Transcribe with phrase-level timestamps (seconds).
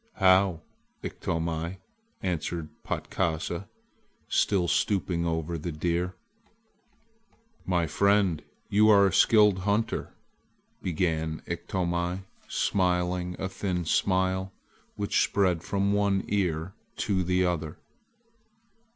[0.15, 0.61] "How,
[1.03, 1.77] Iktomi!"
[2.23, 3.69] answered Patkasa,
[4.27, 6.15] still stooping over the deer.
[7.67, 10.15] "My friend, you are a skilled hunter,"
[10.81, 14.51] began Iktomi, smiling a thin smile
[14.95, 17.77] which spread from one ear to the other.